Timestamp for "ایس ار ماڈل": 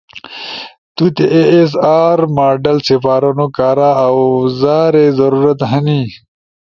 1.53-2.77